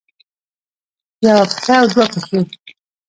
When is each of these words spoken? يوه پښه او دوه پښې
يوه 1.25 1.43
پښه 1.51 1.73
او 1.79 1.85
دوه 1.91 2.05
پښې 2.13 2.39